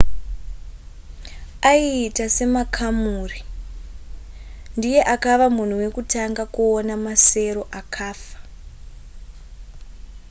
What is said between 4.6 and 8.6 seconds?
ndiye akava munhu wekutanga kuona masero akafa